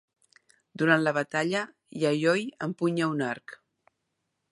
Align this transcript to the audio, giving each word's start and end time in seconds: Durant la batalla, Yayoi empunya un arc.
Durant 0.81 1.03
la 1.07 1.13
batalla, 1.17 1.61
Yayoi 2.05 2.47
empunya 2.69 3.11
un 3.17 3.23
arc. 3.27 3.55